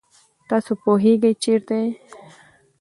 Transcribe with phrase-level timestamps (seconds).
[0.49, 1.89] تاسو پوهېږئ چېرته یئ؟